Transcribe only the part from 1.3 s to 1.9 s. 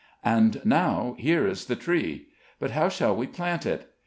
is the